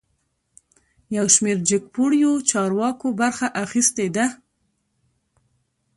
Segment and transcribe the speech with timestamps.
[1.17, 4.25] یوشمیر جګپوړیو چارواکو برخه اخیستې ده